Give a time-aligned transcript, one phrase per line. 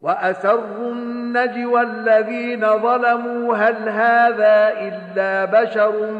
[0.00, 4.56] وأسروا النجوى الذين ظلموا هل هذا
[4.88, 6.10] إلا بشر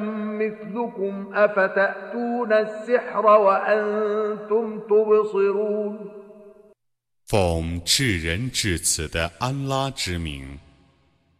[0.40, 6.10] مثلكم أفتأتون السحر وأنتم تبصرون
[7.26, 10.58] 奉至仁至慈的安拉之名，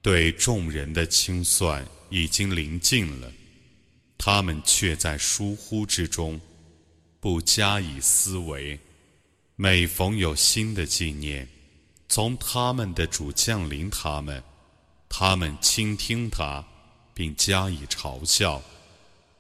[0.03, 3.29] 对众人的清算已经临近了，
[4.19, 6.41] 他们却在疏忽之中，
[7.21, 8.79] 不加以思维。
[9.57, 11.47] 每逢有新的纪念
[12.09, 14.43] 从他们的主降临他们，
[15.09, 16.65] 他们倾听他，
[17.13, 18.63] 并加以嘲笑。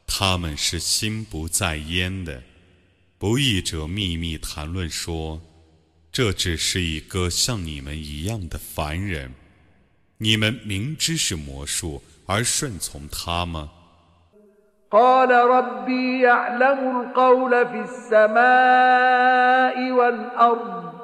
[0.06, 2.42] 他们是心不在焉的。
[3.18, 5.40] 不义者秘密谈论说。
[6.12, 9.34] 这只是一个像你们一样的凡人，
[10.18, 13.70] 你们明知是魔术而顺从他吗？
[14.88, 20.97] قال ربي يعلم القول في السماء والأرض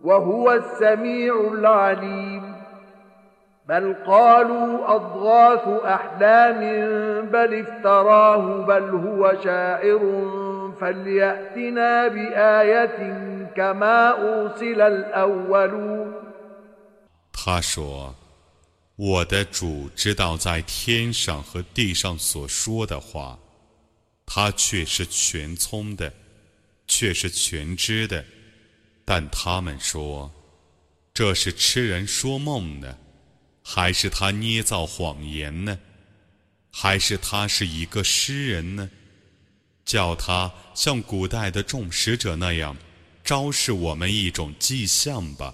[0.00, 2.56] وهو السميع العليم
[3.68, 6.60] بل قالوا أضغاث أحلام
[7.26, 10.02] بل افتراه بل هو شاعر
[10.80, 13.26] فليأتنا بآية
[17.32, 23.38] 他说：“我的主知道在天上和地上所说的话，
[24.26, 26.12] 他却是全聪的，
[26.86, 28.22] 却是全知的。
[29.13, 30.31] 但他们说，
[31.13, 32.95] 这是痴人说梦呢，
[33.61, 35.77] 还是他捏造谎言呢？
[36.71, 38.89] 还是他是一个诗人呢？
[39.83, 42.73] 叫他像古代的众使者那样。”
[43.21, 45.53] 昭示我们一种迹象吧。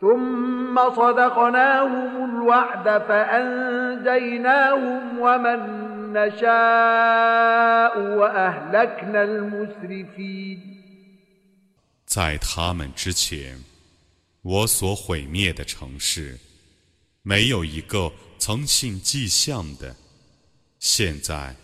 [0.00, 4.38] ثم صدقناهم الوعد فأنجيناهم
[5.18, 5.60] ومن
[6.12, 10.60] نشاء وأهلكنا المسرفين
[12.06, 13.64] 在他们之前，
[14.42, 16.38] 我所毁灭的城市，
[17.22, 19.96] 没有一个曾信迹象的。
[20.78, 21.56] 现在，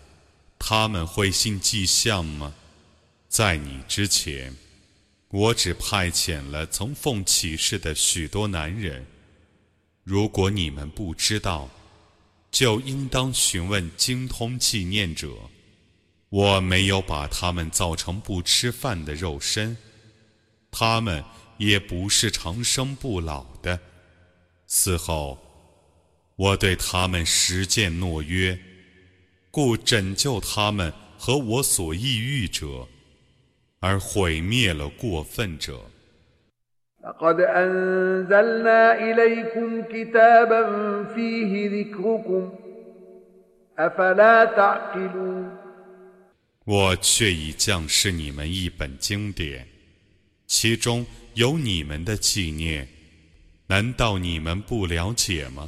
[0.57, 2.53] 他们会信迹象吗？
[3.29, 4.55] 在你之前，
[5.36, 9.04] 我只派遣了曾奉启示的许多男人。
[10.02, 11.68] 如果你们不知道，
[12.50, 15.28] 就应当询问精通纪念者。
[16.30, 19.76] 我没有把他们造成不吃饭的肉身，
[20.70, 21.22] 他们
[21.58, 23.78] 也不是长生不老的。
[24.66, 25.38] 死后，
[26.36, 28.58] 我对他们实践诺约。
[29.50, 32.88] 故拯救他们和我所抑郁者，
[33.79, 35.81] 而毁灭了过分者。
[37.03, 42.53] لقد أنزلنا إليكم كتابا فيه ذكركم
[43.77, 45.57] أفلا تعقلون
[46.63, 49.67] 我却已降示你们一本经典，
[50.45, 51.03] 其中
[51.33, 52.87] 有你们的纪念，
[53.65, 55.67] 难道你们不了解吗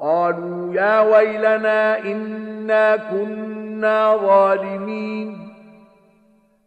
[0.00, 5.52] قالوا يا ويلنا إنا كنا ظالمين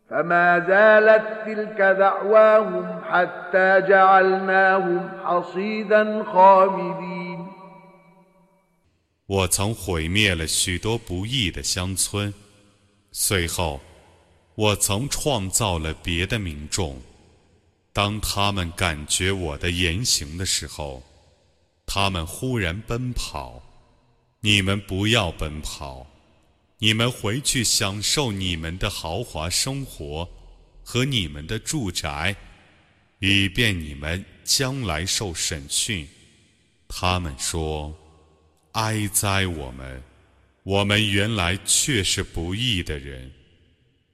[0.09, 7.45] فما زالت تلك دعواهم حتى جعلناهم حصيدا خامدين
[9.27, 12.33] 我曾毁灭了许多不义的乡村，
[13.11, 13.79] 随后，
[14.55, 16.97] 我曾创造了别的民众。
[17.93, 21.03] 当他们感觉我的言行的时候，
[21.86, 23.62] 他们忽然奔跑。
[24.40, 26.06] 你们不要奔跑，
[26.78, 30.28] 你们回去享受你们的豪华生活
[30.82, 32.36] 和你们的住宅，
[33.20, 36.06] 以便你们将来受审讯。
[36.88, 37.96] 他们说
[38.72, 40.02] ：“哀哉我们！
[40.62, 43.32] 我们原来却是不义的人。”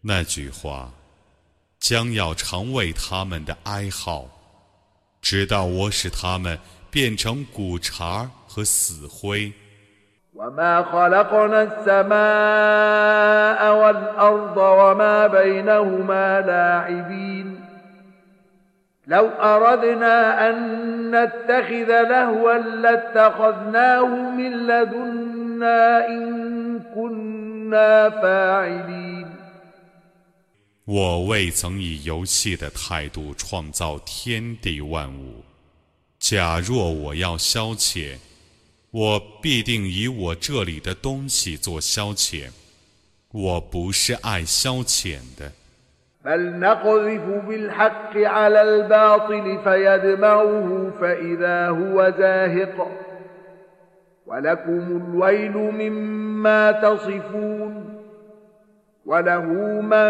[0.01, 0.95] 那句话
[1.81, 4.31] 将要成为他们的哀号，
[5.21, 6.57] 直到我使他们
[6.90, 9.54] 变成骨茬和死灰。
[10.36, 12.16] وما خلقنا السماء
[13.76, 17.60] والأرض وما بينهما لاعبين
[19.08, 20.56] لو أردنا أن
[21.12, 29.26] نتخذ لهوا لاتخذناه من لدنا إن كنا فاعلين
[30.88, 35.44] 我未曾以游戏的态度创造天地万物。
[36.30, 38.18] 假若我要消遣，
[38.92, 42.50] 我必定以我这里的东西做消遣，
[43.32, 45.52] 我不是爱消遣的。
[46.26, 52.92] بل نقذف بالحق على الباطل فيدمغه فإذا هو زاهق
[54.26, 58.02] ولكم الويل مما تصفون
[59.06, 59.46] وله
[59.82, 60.10] من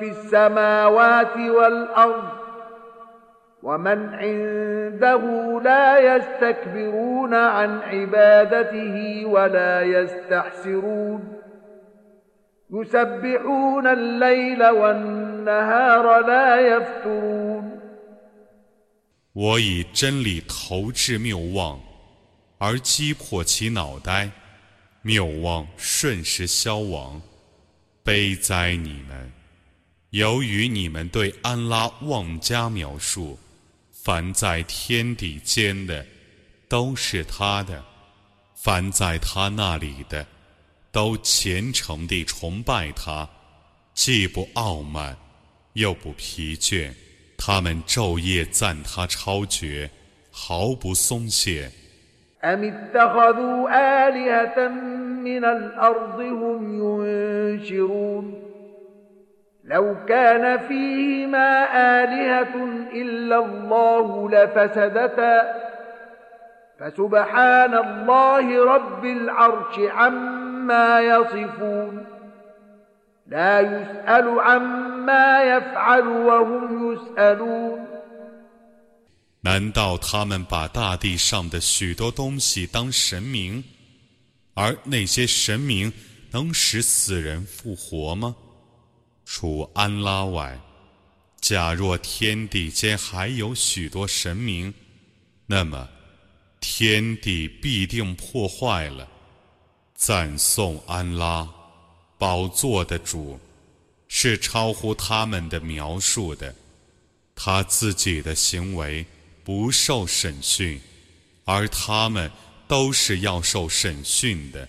[0.00, 2.39] في السماوات والأرض
[19.33, 21.79] 我以真理投掷谬妄，
[22.57, 24.31] 而击破其脑袋，
[25.03, 27.21] 谬妄瞬时消亡。
[28.03, 29.31] 悲哉你们！
[30.09, 33.37] 由于你们对安拉妄加描述。
[34.03, 36.03] 凡在天地间的，
[36.67, 37.75] 都是他的；
[38.55, 40.25] 凡在他那里的，
[40.91, 43.29] 都虔诚地崇拜他，
[43.93, 45.15] 既不傲慢，
[45.73, 46.91] 又不疲倦。
[47.37, 49.87] 他们昼夜赞他超绝，
[50.31, 51.71] 毫不松懈。
[59.70, 61.50] لو كان فيهما
[62.02, 62.54] آلهة
[62.92, 65.36] إلا الله لفسدتا
[66.78, 72.06] فسبحان الله رب العرش عما يصفون
[73.26, 77.86] لا يسأل عما يفعل وهم يسألون
[79.42, 83.62] 难道他们把大地上的许多东西当神明，
[84.54, 85.92] 而那些神明
[86.32, 88.34] 能使死人复活吗？
[89.33, 90.59] 除安拉外，
[91.39, 94.73] 假若天地间还有许多神明，
[95.45, 95.87] 那么
[96.59, 99.07] 天地必定破坏了。
[99.95, 101.47] 赞颂安拉，
[102.17, 103.39] 宝座的主，
[104.09, 106.53] 是超乎他们的描述的。
[107.33, 109.05] 他自己的行为
[109.45, 110.77] 不受审讯，
[111.45, 112.29] 而他们
[112.67, 114.67] 都是要受审讯的。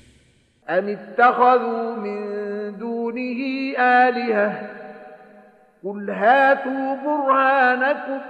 [3.13, 4.53] دونه آلهة.
[5.85, 8.21] قل هاتوا برهانكم.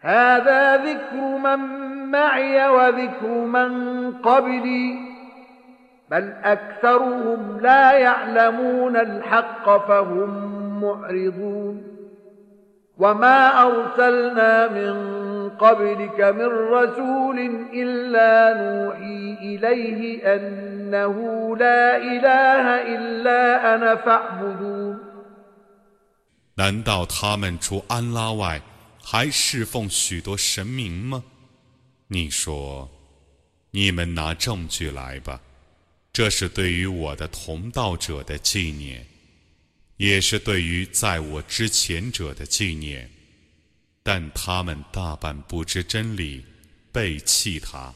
[0.00, 1.58] هذا ذكر من
[2.10, 4.98] معي وذكر من قبلي.
[6.10, 11.82] بل أكثرهم لا يعلمون الحق فهم معرضون.
[12.98, 15.22] وما أرسلنا من
[15.59, 17.37] قبلك من رسول
[17.73, 18.31] إلا
[18.63, 20.01] نوحي إليه
[20.35, 21.15] أنه
[21.57, 24.99] لا إله إلا أنا فاعبدون
[26.55, 28.61] 难道他们除安拉外
[29.03, 31.23] 还侍奉许多神明吗？
[32.07, 32.89] 你说，
[33.71, 35.39] 你们拿证据来吧，
[36.11, 39.05] 这是对于我的同道者的纪念，
[39.97, 43.09] 也是对于在我之前者的纪念。
[44.02, 46.44] 但他们大半不知真理，
[46.90, 47.94] 背弃他。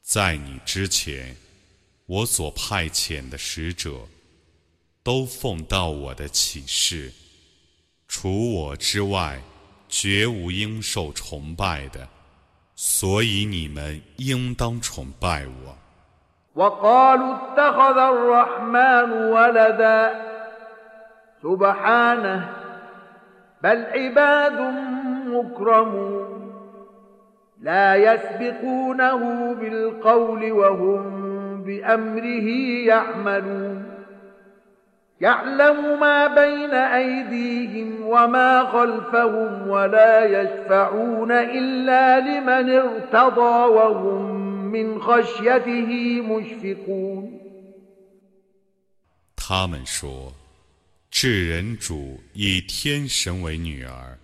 [0.00, 1.36] 在你之前，
[2.06, 3.92] 我所派遣的使者，
[5.02, 7.12] 都奉到我的启示。
[8.08, 9.40] 除我之外，
[9.88, 12.08] 绝无应受崇拜的，
[12.74, 15.78] 所以你们应当崇拜我。
[25.51, 26.53] بل عباد مكرمون
[27.61, 32.49] لا يسبقونه بالقول وهم بأمره
[32.85, 33.83] يعملون
[35.21, 44.35] يعلم ما بين أيديهم وما خلفهم ولا يشفعون إلا لمن ارتضى وهم
[44.71, 47.37] من خشيته مشفقون
[49.49, 50.33] 他们说：“
[51.09, 54.17] 至人主以天神为女儿，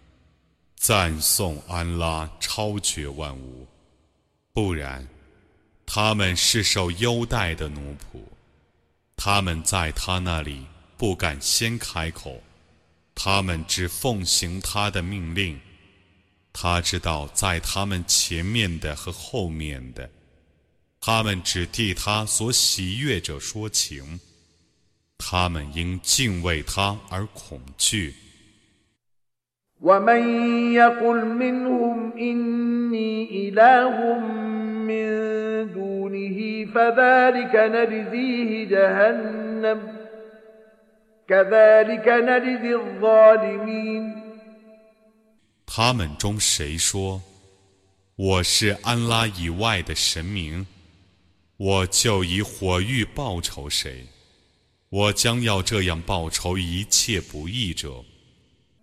[0.78, 3.66] 赞颂安拉超绝万物。
[4.52, 5.06] 不然，
[5.84, 8.20] 他们是受优待的奴仆，
[9.16, 10.66] 他们在他那里。”
[10.98, 12.42] 不敢先开口，
[13.14, 15.60] 他们只奉行他的命令。
[16.52, 20.10] 他知道在他们前面的和后面的，
[21.00, 24.18] 他们只替他所喜悦者说情。
[25.18, 28.12] 他们因敬畏他而恐惧。
[45.64, 47.22] 他们中谁说
[48.16, 50.66] 我是安拉以外的神明，
[51.56, 54.04] 我就以火狱报仇谁？
[54.90, 58.04] 我将要这样报仇一切不义者。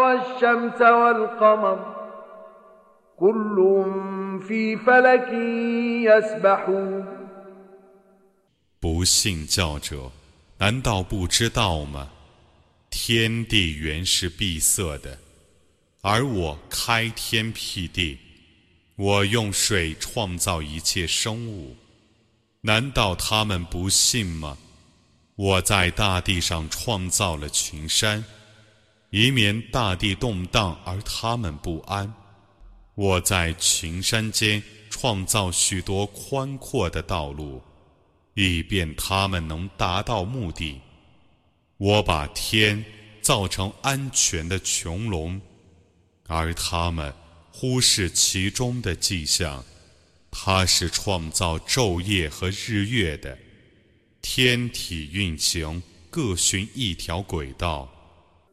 [0.00, 1.78] والشمس والقمر
[3.16, 3.56] كل
[4.48, 5.28] في فلك
[6.08, 7.06] يسبحون
[8.80, 10.10] 不信教者，
[10.58, 12.08] 难道不知道吗？
[12.88, 15.18] 天地原是闭塞的，
[16.00, 18.18] 而我开天辟地。
[18.96, 21.76] 我用水创造一切生物，
[22.62, 24.58] 难道他们不信吗？
[25.36, 28.24] 我在大地上创造了群山，
[29.17, 32.13] 以免大地动荡而他们不安。
[32.95, 37.63] 我在群山间创造许多宽阔的道路，
[38.33, 40.81] 以便他们能达到目的。
[41.77, 42.83] 我把天
[43.21, 45.39] 造成安全的穹隆，
[46.27, 47.13] 而他们。
[47.53, 49.63] 忽视其中的迹象，
[50.29, 53.37] 他是创造昼夜和日月的，
[54.21, 57.89] 天体运行各循一条轨道。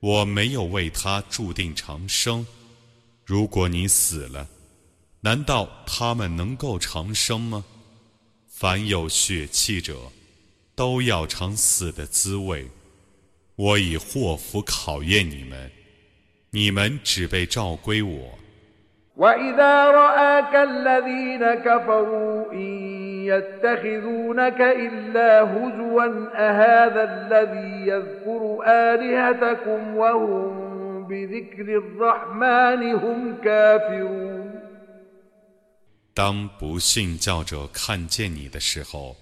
[0.00, 2.46] 我没有为他注定长生。
[3.24, 4.48] 如果你死了，
[5.20, 7.64] 难道他们能够长生吗？
[8.46, 10.12] 凡有血气者，
[10.74, 12.68] 都要尝死的滋味。
[13.56, 15.70] 我以祸福考验你们。
[16.50, 18.38] 你们只被召归我。
[19.17, 22.71] وإذا رآك الذين كفروا إن
[23.25, 26.05] يتخذونك إلا هزوا
[26.35, 34.53] أهذا الذي يذكر آلهتكم وهم بذكر الرحمن هم كافرون
[36.15, 39.15] 当不信教者看见你的时候，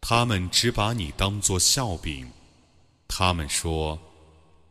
[0.00, 2.30] 他们只把你当作笑柄。
[3.08, 3.98] 他们说。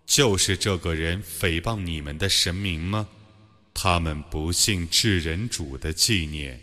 [0.10, 3.08] 就是这个人诽谤你们的神明吗？
[3.74, 6.60] ？”他们不信至人主的纪念。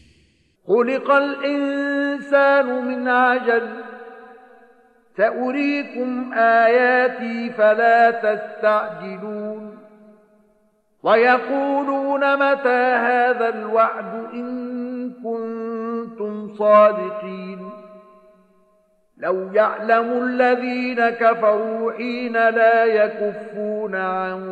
[19.20, 24.48] لو يعلم الذين كفروا حين لا يكفون عن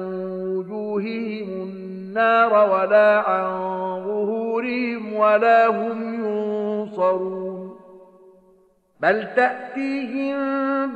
[0.57, 1.63] وجوههم
[2.15, 3.51] النار ولا عن
[4.05, 7.77] ظهورهم ولا هم ينصرون
[9.01, 10.37] بل تأتيهم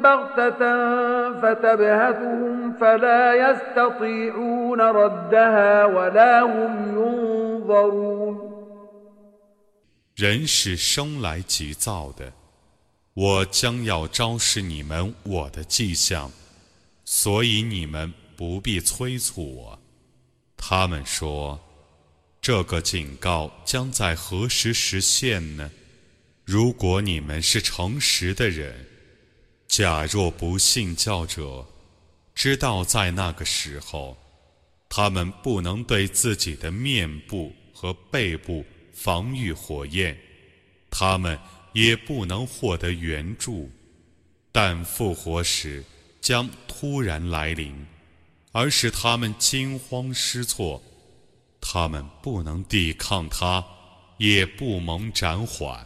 [0.03, 0.61] بغتة
[1.41, 8.49] فتبهتهم فلا يستطيعون ردها ولا هم ينظرون
[10.17, 12.33] 人是生来急躁的，
[13.14, 16.32] 我将要昭示你们我的迹象，
[17.06, 19.80] 所以你们不必催促我。
[20.58, 21.60] 他们说
[22.42, 25.72] ：“这个警告将在何时实现呢？”
[26.46, 28.86] 如果你们是诚实的人，
[29.68, 31.66] 假若不信教者
[32.36, 34.18] 知道在那个时候，
[34.90, 38.66] 他们不能对自己的面部和背部。
[38.96, 40.16] 防御火焰，
[40.92, 41.38] 他们
[41.74, 43.70] 也不能获得援助，
[44.52, 45.84] 但复活时
[46.22, 47.86] 将突然来临，
[48.52, 50.82] 而使他们惊慌失措。
[51.60, 53.64] 他们不能抵抗他，
[54.18, 55.86] 也不蒙暂缓。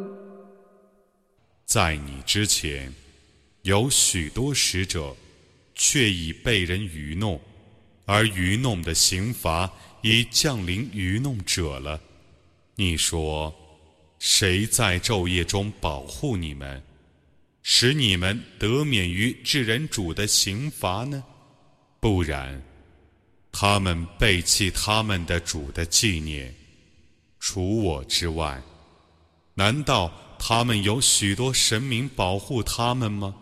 [1.71, 2.93] 在你之前，
[3.61, 5.15] 有许多使者，
[5.73, 7.39] 却已被人愚弄，
[8.03, 11.97] 而愚弄的刑罚已降临愚弄者了。
[12.75, 13.55] 你说，
[14.19, 16.83] 谁在昼夜中保护你们，
[17.63, 21.23] 使你们得免于至人主的刑罚呢？
[22.01, 22.61] 不然，
[23.49, 26.53] 他们背弃他们的主的纪念，
[27.39, 28.61] 除我之外，
[29.53, 30.11] 难道？
[30.43, 33.35] 他们有许多神明保护他们吗？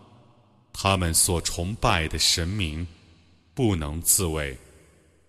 [0.70, 2.86] 他们所崇拜的神明
[3.54, 4.58] 不能自卫，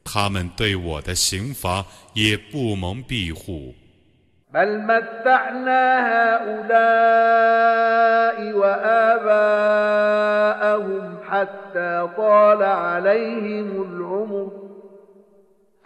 [0.03, 3.73] 他们对我的刑罚也不蒙庇护。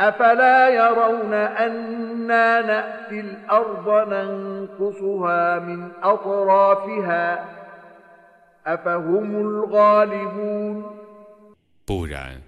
[0.00, 7.44] أفلا يرون أنا نأتي الأرض ننقصها من أطرافها
[8.66, 10.84] أفهم الغالبون
[11.84, 12.40] 不然，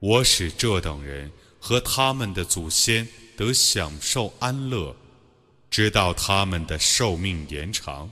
[0.00, 4.94] 我使这等人和他们的祖先得享受安乐，
[5.70, 8.10] 直到他们的寿命延长。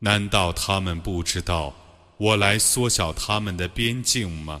[0.00, 1.72] 难道他们不知道
[2.16, 4.60] 我来缩小他们的边境吗？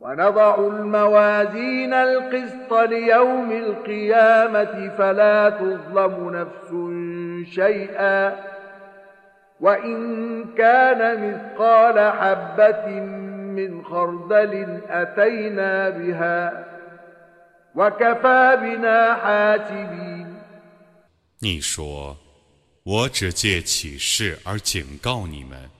[0.00, 6.70] ونضع الموازين القسط ليوم القيامة فلا تظلم نفس
[7.54, 8.36] شيئا
[9.60, 9.96] وإن
[10.54, 13.00] كان مثقال حبة
[13.56, 16.64] من خردل أتينا بها
[17.74, 20.34] وكفى بنا حاسبين
[21.40, 22.16] 你说，
[22.84, 25.70] 我只借启示而警告你们，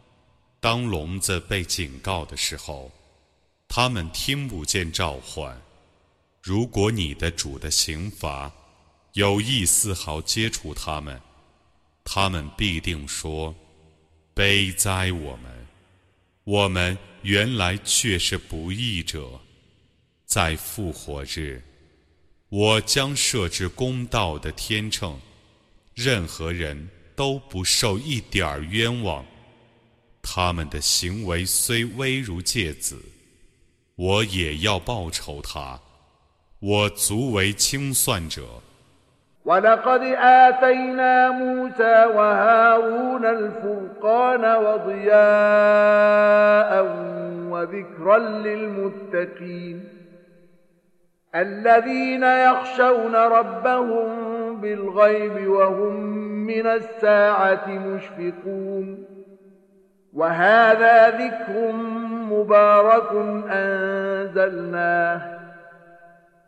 [0.60, 2.90] 当聋子被警告的时候。
[3.71, 5.61] 他们听不见召唤。
[6.41, 8.51] 如果你的主的刑罚
[9.13, 11.21] 有意丝毫接触他们，
[12.03, 13.55] 他们必定说
[14.33, 15.67] ：“悲哉我们！
[16.43, 19.39] 我们原来却是不义者。”
[20.25, 21.61] 在复活日，
[22.49, 25.19] 我将设置公道的天秤，
[25.93, 29.23] 任何人都不受一点儿冤枉。
[30.23, 32.99] 他们的行为虽微如芥子。
[33.98, 35.78] 我也要报仇他，
[36.60, 38.42] 我足为清算者。
[39.44, 45.12] ولقد آتينا موسى وهارون الفرقان وضياء
[47.50, 49.88] وذكرا للمتقين
[51.34, 54.06] الذين يخشون ربهم
[54.60, 55.94] بالغيب وهم
[56.46, 59.04] من الساعة مشفقون
[60.14, 61.72] وهذا ذكر
[62.28, 63.10] مبارك
[63.48, 65.20] أنزلناه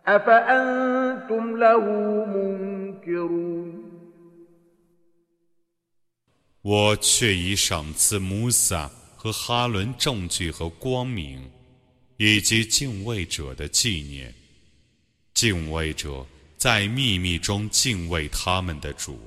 [0.07, 1.81] أفأنتم له
[2.27, 3.83] منكرون
[6.63, 11.51] 我却已赏赐穆萨和哈伦证据和光明，
[12.17, 14.35] 以及敬畏者的纪念。
[15.33, 16.27] 敬畏者
[16.57, 19.19] 在秘密中敬畏他们的主，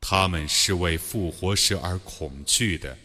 [0.00, 2.96] 他们是为复活时而恐惧的。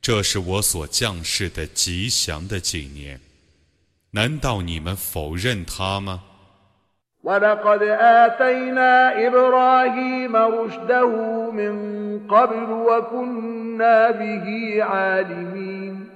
[0.00, 3.20] 这是我所降世的吉祥的纪念。
[4.10, 6.22] 难道你们否认他吗？
[7.24, 11.10] ولقد آتينا إبراهيم رشده
[11.50, 11.74] من
[12.28, 16.06] قبل وكنا به عالمين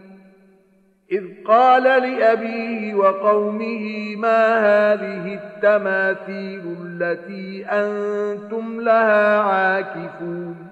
[1.12, 10.71] إذ قال لأبيه وقومه ما هذه التماثيل التي أنتم لها عاكفون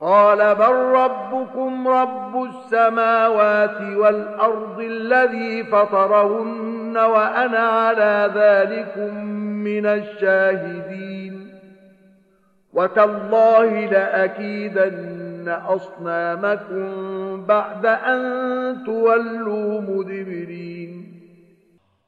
[0.00, 9.24] قال بل ربكم رب السماوات والأرض الذي فطرهن وأنا على ذلكم
[9.64, 11.42] من الشاهدين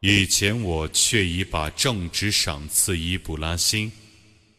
[0.00, 3.92] 以前我却已把正直赏赐伊布拉欣，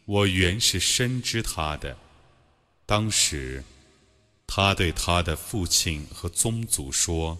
[0.04, 1.96] 我原是深知他的。
[2.91, 3.63] 当时，
[4.45, 7.39] 他对他的父亲和宗族说：“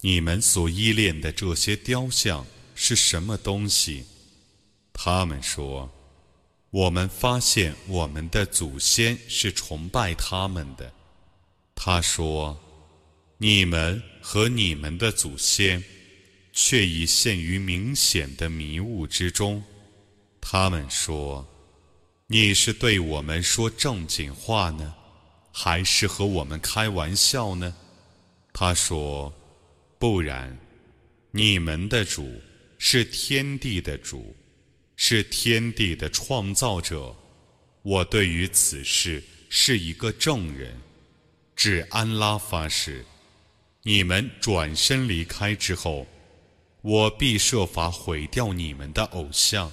[0.00, 4.06] 你们所依恋的这些雕像是什么东西？”
[4.94, 5.92] 他们说。
[6.70, 10.90] 我们发现我们的祖先是崇拜他们的。
[11.74, 12.58] 他说
[13.36, 15.84] ：“你们和你们的祖先，
[16.54, 19.62] 却已陷于明显的迷雾之中。”
[20.40, 21.46] 他们说
[22.32, 24.94] ：“你是对我们说正经话呢，
[25.50, 27.74] 还是和我们开玩笑呢？”
[28.54, 29.34] 他说
[29.98, 30.56] ：“不然，
[31.32, 32.40] 你们的主
[32.78, 34.36] 是天地的主。”
[34.94, 37.16] 是天地的创造者，
[37.82, 40.78] 我对于此事是一个证人。
[41.56, 43.04] 指安拉发誓，
[43.82, 46.06] 你们转身离开之后，
[46.82, 49.72] 我必设法毁掉你们的偶像。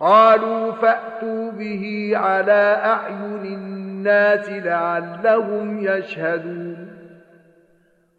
[0.00, 6.96] قالوا فأتوا به على أعين الناس لعلهم يشهدون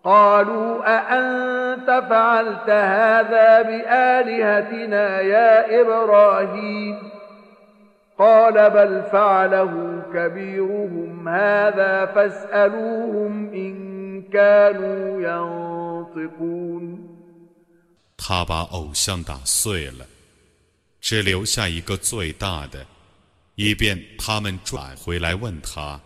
[0.03, 6.97] قالوا أأنت فعلت هذا بآلهتنا يا إبراهيم
[8.17, 17.07] قال بل فعله كبيرهم هذا فاسألوهم إن كانوا ينطقون
[18.17, 20.05] 他把偶像打碎了，
[21.02, 22.86] 只留下一个最大的，
[23.56, 26.00] 以便他们转回来问他。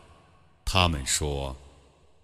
[0.65, 1.57] 他们说：“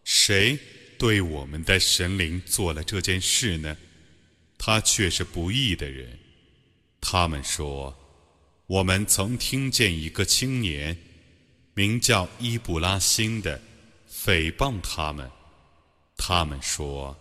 [0.03, 0.59] 谁？”
[0.99, 3.77] 对我们的神灵做了这件事呢，
[4.57, 6.17] 他却是不义的人。
[7.01, 7.93] 他们说，
[8.69, 10.97] 我们曾听见一个青年，
[11.75, 13.61] 名叫伊布拉辛的，
[14.09, 15.29] 诽谤他们。
[16.17, 17.19] 他们说，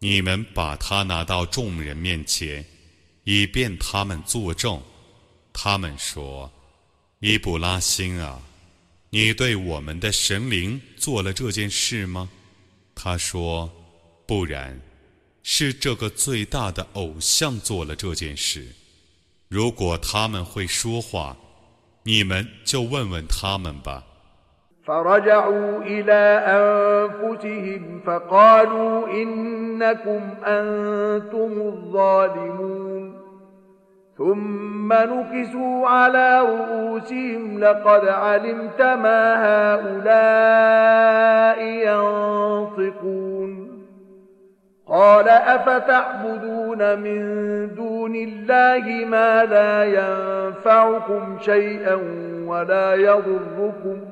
[0.00, 2.64] 你们把他拿到众人面前，
[3.24, 4.82] 以便他们作证。
[5.52, 6.50] 他们说，
[7.20, 8.40] 伊布拉辛啊，
[9.10, 12.28] 你对我们的神灵做了这件事吗？
[12.94, 13.72] 他说
[14.26, 14.80] ：“不然，
[15.42, 18.74] 是这个最大的偶像做了这件事。
[19.48, 21.36] 如果他们会说话，
[22.02, 24.06] 你们就问问他们吧。”
[24.86, 33.14] فرجعوا إلى أنفسهم فقالوا إنكم أنتم الظالمون.
[34.18, 39.34] ثم نكسوا على رؤوسهم لقد علمت ما
[39.74, 43.52] هؤلاء ينطقون.
[44.86, 47.20] قال أفتعبدون من
[47.74, 51.94] دون الله ما لا ينفعكم شيئا
[52.46, 54.11] ولا يضركم؟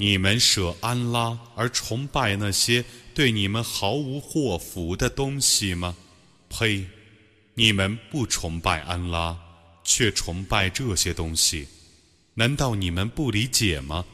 [0.00, 5.96] 你们舍安拉而崇拜那些对你们毫无祸福的东西吗？
[6.48, 6.86] 呸！
[7.54, 9.36] 你们不崇拜安拉，
[9.82, 11.66] 却崇拜这些东西，
[12.34, 14.04] 难道你们不理解吗？”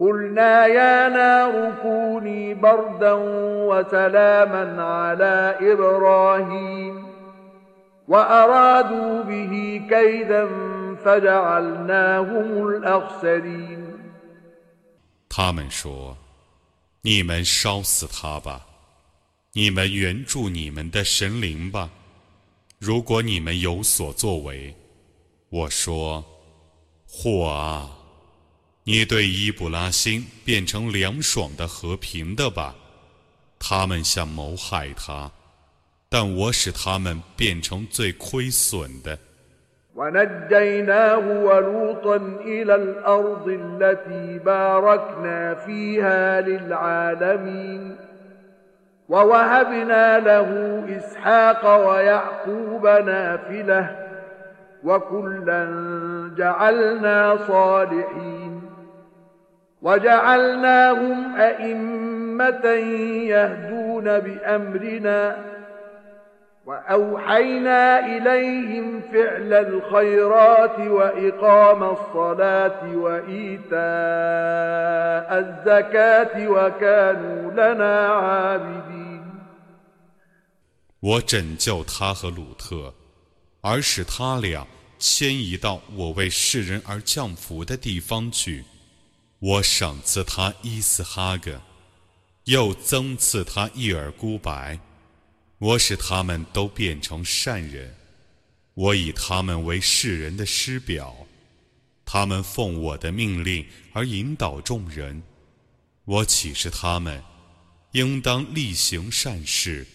[0.00, 3.12] قلنا يا نار كوني بردا
[3.68, 7.06] وسلاما على إبراهيم
[8.08, 10.48] وأرادوا به كيدا
[11.04, 13.84] فجعلناهم الأخسرين
[15.28, 16.16] 他们说：“
[17.02, 18.66] 你们烧死他吧。”
[19.56, 21.88] 你们援助你们的神灵吧，
[22.80, 24.74] 如果你们有所作为，
[25.48, 26.24] 我说：
[27.08, 27.88] 或啊，
[28.88, 32.74] 你对伊布拉欣变成凉爽的和平的吧。
[33.58, 35.30] 他们想谋害他，
[36.08, 39.18] 但我使他们变成最亏损的。
[49.08, 50.48] ووهبنا له
[50.96, 53.96] اسحاق ويعقوب نافله
[54.84, 55.62] وكلا
[56.38, 58.47] جعلنا صالحين
[59.82, 62.66] وجعلناهم ائمه
[63.34, 65.54] يهدون بامرنا
[66.66, 73.78] واوحينا اليهم فعل الخيرات واقام الصلاه وايتاء
[75.40, 79.04] الزكاه وكانوا لنا عابدين
[81.00, 82.94] 我拯救他和鲁特，
[83.60, 84.66] 而使他俩
[84.98, 88.64] 迁移到我为世人而降福的地方去。
[89.39, 91.61] 我赏赐他伊斯哈格，
[92.43, 94.77] 又增赐他一尔孤白。
[95.59, 97.95] 我使他们都变成善人。
[98.73, 101.15] 我以他们为世人的师表，
[102.05, 105.21] 他们奉我的命令而引导众人。
[106.05, 107.23] 我启示他们，
[107.91, 109.87] 应当力行善事。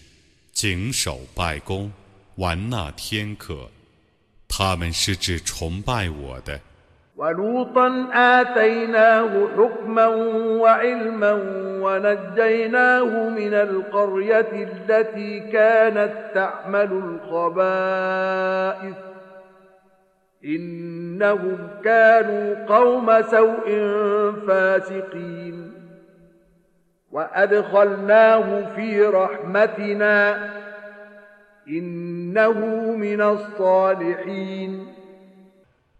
[0.53, 1.91] 谨守拜功，
[2.35, 3.69] 玩纳天课，
[4.47, 6.59] 他们是指崇拜我的。
[7.17, 10.07] ولوطا آتيناه حكما
[10.61, 11.31] وعلما
[11.81, 18.95] ونجيناه من القرية التي كانت تعمل الخبائث.
[20.45, 23.91] إنهم كانوا قوم سوء
[24.47, 25.71] فاسقين.
[27.11, 30.49] وأدخلناه في رحمتنا.
[31.67, 32.59] إنه
[32.95, 34.94] من الصالحين.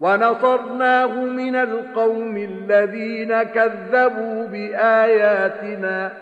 [0.00, 6.12] ونصرناه من القوم الذين كذبوا بآياتنا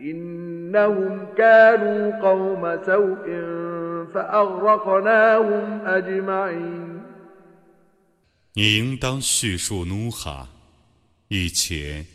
[0.00, 3.26] إنهم كانوا قوم سوء
[4.14, 7.00] فأغرقناهم أجمعين
[8.54, 10.48] 你应当叙述努哈
[11.28, 12.06] 以前，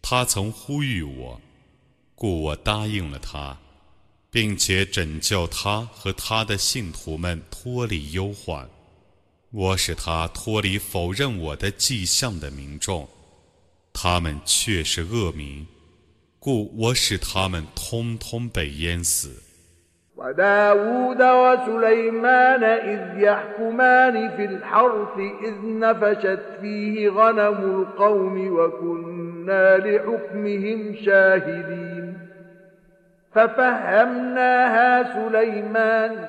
[0.00, 1.40] 他曾呼吁我，
[2.14, 3.58] 故我答应了他，
[4.30, 8.66] 并且拯救他和他的信徒们脱离忧患。
[9.52, 13.08] 我使他脱离否认我的迹象的民众，
[13.92, 15.66] 他们却是恶民，
[16.38, 19.42] 故我使他们通通被淹死。
[20.18, 32.18] وداود وسليمان إذ يحكمان في الحرث إذ نفشت فيه غنم القوم وكنا لحكمهم شاهدين
[33.32, 36.28] ففهمناها سليمان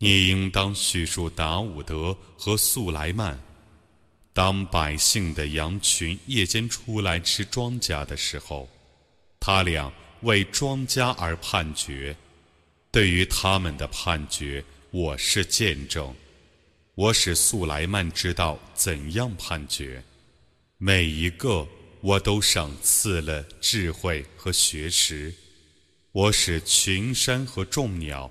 [0.00, 3.36] 你应当叙述达伍德和素莱曼，
[4.32, 8.68] 当百姓的羊群夜间出来吃庄稼的时候，
[9.40, 12.16] 他俩为庄稼而判决。
[12.92, 16.14] 对于他们的判决，我是见证。
[16.94, 20.02] 我使素莱曼知道怎样判决，
[20.76, 21.66] 每一个
[22.00, 25.34] 我都赏赐了智慧和学识。
[26.12, 28.30] 我使群山和众鸟。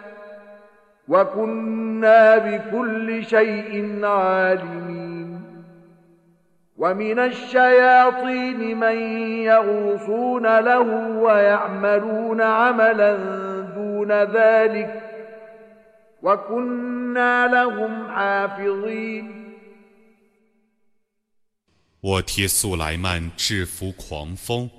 [1.10, 5.42] ？وكنا بكل شيء عالمين
[6.76, 8.96] ومن الشياطين من
[9.42, 10.88] يغوصون له
[11.22, 13.16] ويعملون عملا
[13.74, 15.02] دون ذلك
[16.22, 19.46] وكنا لهم حافظين
[22.00, 24.70] 我替素莱曼制服狂风，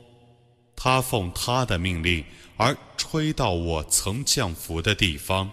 [0.76, 2.24] 他奉他的命令
[2.58, 5.50] 而吹到我曾降服的地方。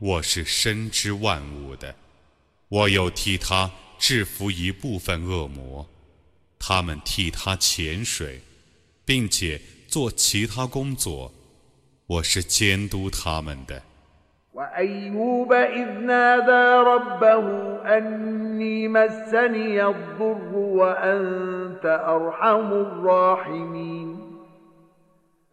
[0.00, 1.92] 我是深知万物的，
[2.68, 5.84] 我有替他制服一部分恶魔，
[6.56, 8.40] 他们替他潜水，
[9.04, 11.32] 并且做其他工作，
[12.06, 13.82] 我是监督他们的。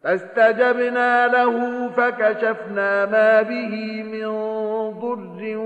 [0.05, 4.29] فاستجبنا له فكشفنا ما به من
[5.01, 5.57] ضر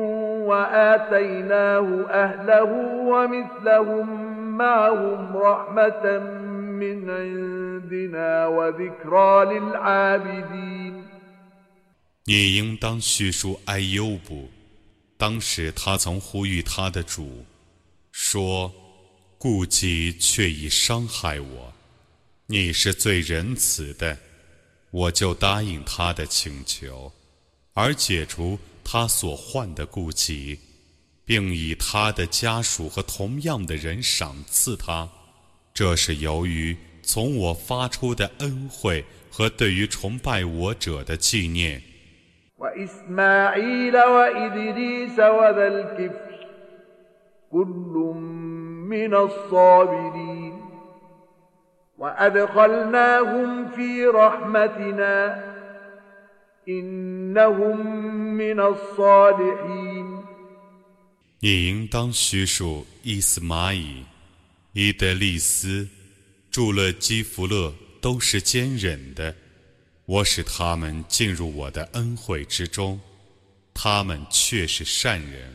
[0.51, 2.71] وآتيناه أهله
[3.11, 4.07] ومثلهم
[4.57, 6.19] معهم رحمة
[6.83, 11.05] من عندنا وذكرى للعابدين
[12.27, 14.49] 你应当叙述埃优布，
[15.19, 17.45] 当时他曾呼吁他的主，
[18.11, 21.73] 说：“顾忌却已伤害我，
[22.47, 24.17] 你是最仁慈的。”
[24.92, 27.12] 我就答应他的请求，
[27.74, 30.60] 而解除他所患的顾忌，
[31.24, 35.08] 并以他的家属和同样的人赏赐他。
[35.74, 41.82] 这是由于从我发出的恩惠和对于崇拜我者的纪念。
[51.99, 55.45] وأدخلناهم في رحمتنا
[56.69, 57.77] إنهم
[58.37, 60.25] من الصالحين
[61.41, 64.03] 你应当叙述伊斯玛仪、
[64.73, 65.89] 伊德利斯、
[66.51, 69.35] 祝勒基弗勒都是坚忍的，
[70.07, 72.99] 我使他们进入我的恩惠之中，
[73.75, 75.55] 他们却是善人。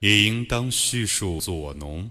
[0.00, 2.10] 也应当叙述左农，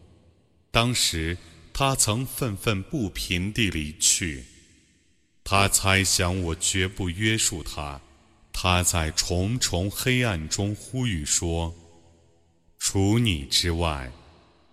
[0.72, 1.38] 当时
[1.74, 4.45] 他曾愤愤不平地离去，
[5.43, 7.99] 他猜想我绝不约束他，
[8.53, 11.76] 他在重重黑暗中呼吁说
[12.80, 14.09] ：“除你之外。”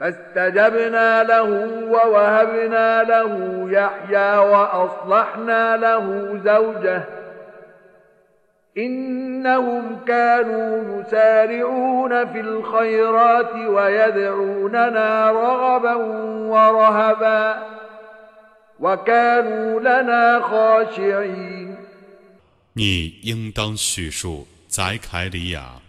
[0.00, 1.48] فاستجبنا له
[1.94, 3.32] ووهبنا له
[3.70, 6.04] يحيى وأصلحنا له
[6.44, 7.04] زوجه
[8.78, 15.94] إنهم كانوا يسارعون في الخيرات ويدعوننا رغبا
[16.52, 17.72] ورهبا
[22.74, 25.80] 你应当叙述宰凯里亚，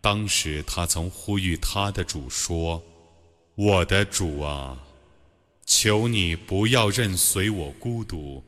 [0.00, 2.82] 当时他曾呼吁他的主说：“
[3.55, 4.77] 我的主啊，
[5.65, 8.43] 求你不要任随我孤独，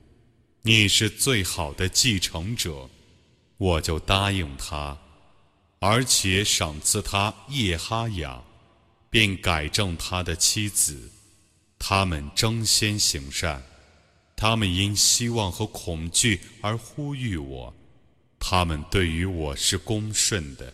[0.62, 2.90] 你是最好的继承者。”
[3.58, 4.98] 我就答应他，
[5.80, 8.44] 而且赏赐他叶哈雅，
[9.10, 11.12] 并改正他的妻子。
[11.80, 13.64] 他们争先行善，
[14.36, 17.74] 他们因希望和恐惧而呼吁我，
[18.38, 20.74] 他们对于我是恭顺的。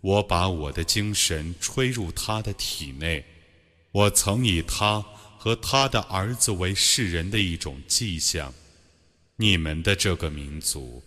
[0.00, 3.24] 我把我的精神吹入他的体内。
[3.92, 5.04] 我曾以他
[5.38, 8.52] 和他的儿子为世人的一种迹象。
[9.36, 11.02] 你们的这个民族，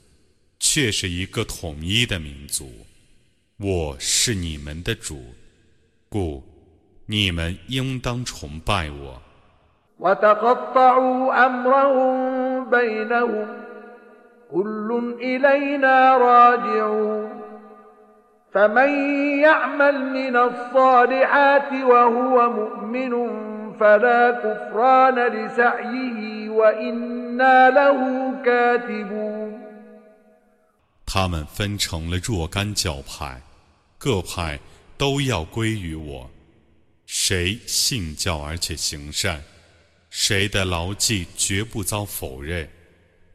[0.60, 2.72] 却是一个统一的民族。
[3.58, 5.34] 我是你们的主，
[6.10, 6.44] 故。
[7.06, 9.22] 你们应当崇拜我。
[18.53, 18.91] فمن
[19.41, 23.13] يعمل من الصالحات وهو مؤمن
[23.79, 27.99] فلا كفران لسعيه وإنا له
[28.45, 29.59] كاتبون
[31.07, 33.41] 他们分成了若干教派，
[33.99, 34.59] 各派
[34.97, 36.31] 都要归于我。
[37.07, 39.43] 谁信教而且行善，
[40.11, 42.69] 谁的牢记绝不遭否认。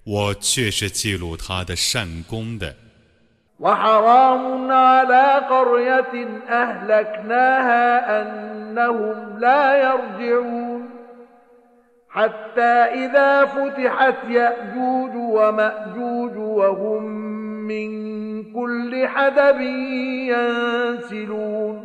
[0.04, 2.76] 我却是记录他的善功的。
[3.61, 10.91] وحرام على قرية أهلكناها أنهم لا يرجعون.
[12.11, 17.03] حتى إذا فتحت يأجوج ومأجوج وهم
[17.69, 17.89] من
[18.53, 19.61] كل حدب
[20.31, 21.85] ينسلون.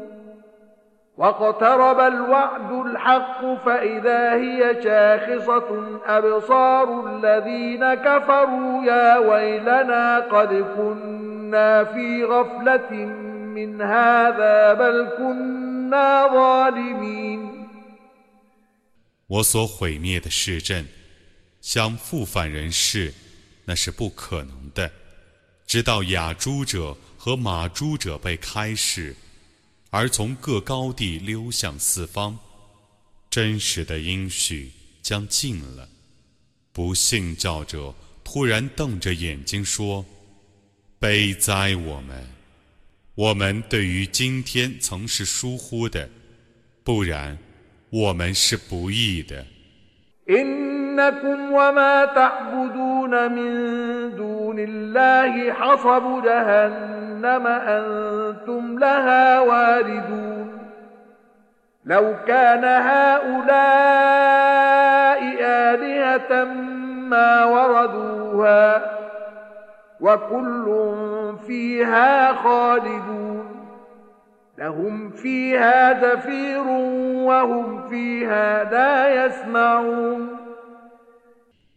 [1.17, 11.32] واقترب الوعد الحق فإذا هي شاخصة أبصار الذين كفروا يا ويلنا قد كنا
[11.84, 12.90] في غفلة
[13.56, 17.68] من هذا بل كنا ظالمين
[19.26, 20.86] 我所毁灭的市镇，
[21.60, 23.12] 想复返人世，
[23.64, 24.90] 那是不可能的。
[25.66, 29.14] 直到雅诸者和马诸者被开示。
[29.90, 32.38] 而从各高地溜向四方，
[33.30, 35.88] 真实的应许将近了。
[36.74, 40.21] 不信教者突然瞪着眼睛说：“
[41.02, 42.26] 悲哉我们！
[43.14, 46.08] 我们对于今天曾是疏忽的，
[46.84, 47.38] 不然
[47.90, 49.44] 我们是不义的。”
[50.28, 53.50] إنكم وما تعبدون من
[54.16, 60.48] دون الله حصب جهنم أنتم لها واردون
[61.84, 64.00] لو كان هؤلاء
[65.40, 66.44] آلهة
[67.08, 68.98] ما وردوها
[70.02, 73.58] وكل فيها خالدون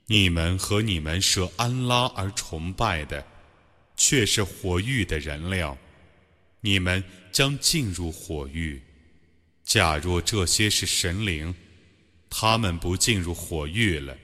[0.08, 3.24] 你们和你们舍安拉而崇拜的，
[3.96, 5.78] 却是火域的燃料，
[6.62, 8.82] 你们将进入火域。
[9.64, 11.54] 假若这些是神灵，
[12.32, 14.18] 他们不进入火域了，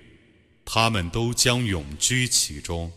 [0.65, 2.91] 他们都将永居其中，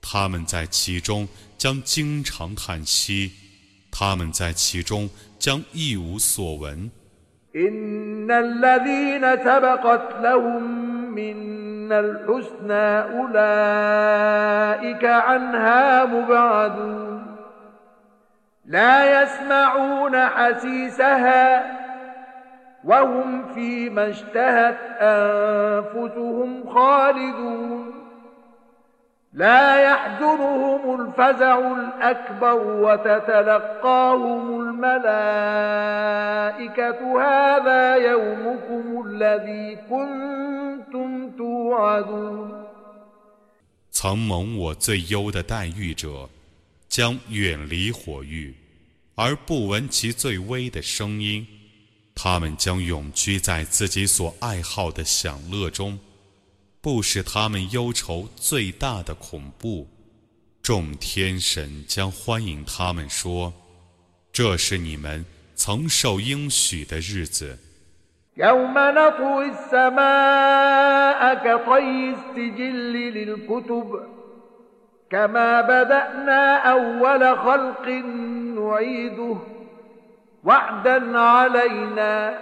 [0.00, 1.28] 他们在其中
[1.58, 3.32] 将经常叹息。
[3.90, 6.90] 他们在其中将一无所闻。
[29.33, 35.15] لا يحزنهم الفزع الأكبر وتتلقاهم الملائكة
[37.21, 42.65] هذا يومكم الذي كنتم توعدون
[43.91, 46.29] 曾蒙我最优的待遇者，
[46.87, 48.53] 将远离火狱，
[49.15, 51.45] 而不闻其最微的声音。
[52.13, 55.99] 他们将永居在自己所爱好的享乐中，
[56.81, 59.87] 不使他们忧愁最大的恐怖。
[60.61, 63.53] 众天神将欢迎他们说：“
[64.33, 65.25] 这是你们
[65.55, 67.59] 曾受应许的日子。”
[68.37, 73.99] يوم نطوي السماء كطي السجل للكتب
[75.09, 77.87] كما بدأنا أول خلق
[78.59, 79.37] نعيده
[80.43, 82.39] وعدا علينا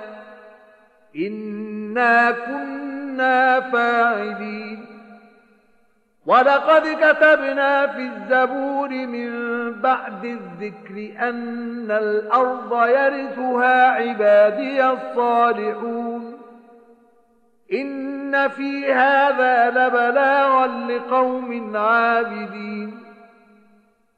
[1.15, 2.96] إنا كنا
[3.59, 4.85] فاعلين
[6.25, 9.31] ولقد كتبنا في الزبور من
[9.81, 16.37] بعد الذكر أن الأرض يرثها عبادي الصالحون
[17.73, 22.99] إن في هذا لبلاغا لقوم عابدين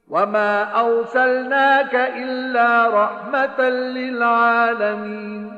[0.08, 5.56] وما أرسلناك إلا رحمة للعالمين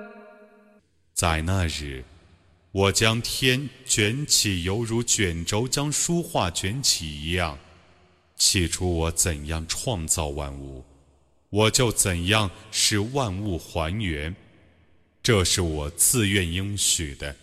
[1.18, 2.11] 在那日。
[2.73, 7.59] 我将天卷起，犹如卷轴将书画卷起一样。
[8.35, 10.83] 起初我怎样创造万物，
[11.51, 14.35] 我就怎样使万物还原。
[15.21, 17.35] 这是我自愿应许的，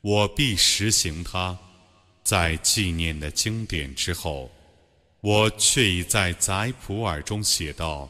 [0.00, 1.58] 我必实行它。
[2.22, 4.48] 在纪念的经典之后，
[5.22, 8.08] 我却已在宰普尔中写道：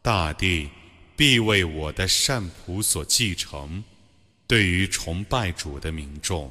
[0.00, 0.70] 大地
[1.14, 3.84] 必为我的善仆所继承。
[4.46, 6.50] 对于崇拜主的民众，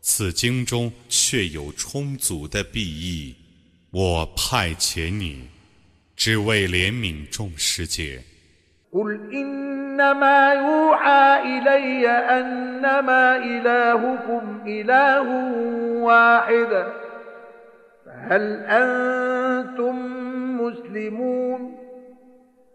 [0.00, 3.34] 此经中确有充足的裨益。
[3.90, 5.48] 我派遣你，
[6.14, 8.22] 只为怜悯众世界。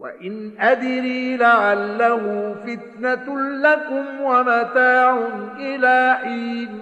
[0.00, 5.10] وإن أدري لعله فتنة لكم ومتاع
[5.56, 6.80] إلى حين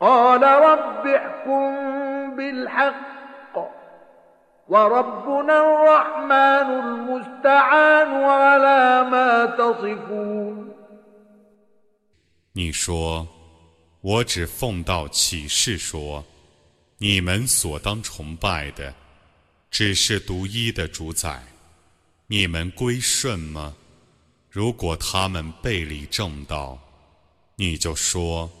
[0.00, 3.54] قال رب احكم بالحق
[4.68, 10.74] وربنا الرحمن المستعان على ما تصفون
[12.54, 13.26] 你说，
[14.00, 16.24] 我只奉道启示说，
[16.98, 18.94] 你们所当崇拜的，
[19.70, 21.42] 只是独一的主宰。
[22.31, 23.75] 你们归顺吗？
[24.51, 26.79] 如果他们背离正道，
[27.55, 28.51] 你就说：“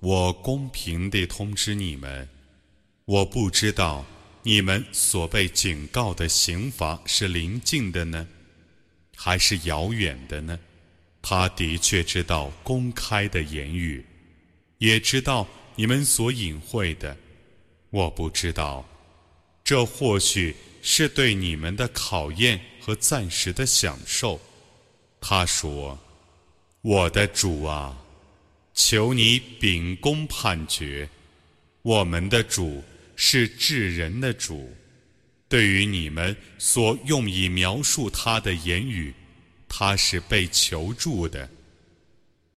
[0.00, 2.28] 我公平地通知你们，
[3.06, 4.04] 我不知道
[4.42, 8.28] 你们所被警告的刑罚是临近的呢，
[9.16, 10.60] 还是遥远的呢？
[11.22, 14.04] 他的确知道公开的言语，
[14.76, 17.16] 也知道你们所隐晦的。
[17.88, 18.86] 我不知道，
[19.64, 24.40] 这或许是对你们的考验。”和暂时的享受，
[25.20, 25.98] 他说
[26.80, 27.94] ：“我的主啊，
[28.72, 31.06] 求你秉公判决。
[31.82, 32.82] 我们的主
[33.14, 34.74] 是治人的主。
[35.50, 39.12] 对于你们所用以描述他的言语，
[39.68, 41.46] 他是被求助的。”